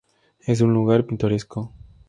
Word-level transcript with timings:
Es 0.39 0.61
un 0.61 0.73
lugar 0.73 1.05
pintoresco. 1.05 1.75